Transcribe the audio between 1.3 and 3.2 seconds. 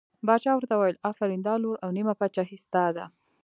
دا لور او نیمه پاچهي ستا ده.